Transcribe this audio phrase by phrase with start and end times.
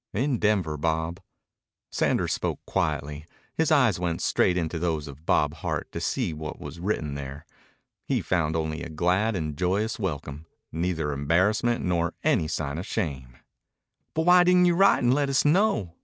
[0.15, 1.19] "In Denver, Bob."
[1.91, 3.27] Sanders spoke quietly.
[3.53, 7.45] His eyes went straight into those of Bob Hart to see what was written there.
[8.07, 13.37] He found only a glad and joyous welcome, neither embarrassment nor any sign of shame.
[14.15, 15.93] "But why didn't you write and let us know?"